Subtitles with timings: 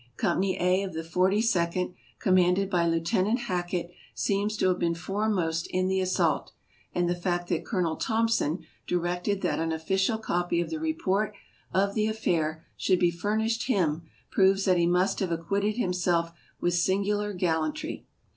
[0.17, 5.67] Company A of the Forty second, commanded by Lieutenant Hackett, seems to have been foremost
[5.67, 6.53] in the assault,
[6.91, 11.35] and the fact that Colonel Thompson directed that an official copy of the report
[11.71, 14.01] of the affair should be furnished him,
[14.31, 18.07] proves that he must have acquitted himself with singular gallantry.